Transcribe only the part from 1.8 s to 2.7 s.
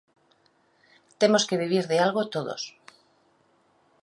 de algo todos.